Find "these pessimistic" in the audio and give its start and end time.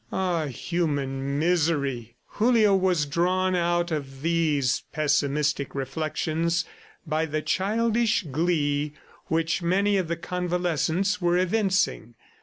4.23-5.75